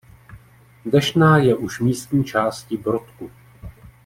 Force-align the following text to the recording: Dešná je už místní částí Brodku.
Dešná 0.85 1.37
je 1.37 1.55
už 1.55 1.79
místní 1.79 2.23
částí 2.23 2.77
Brodku. 2.77 3.31